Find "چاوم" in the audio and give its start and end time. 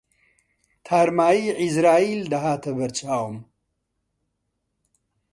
2.97-3.35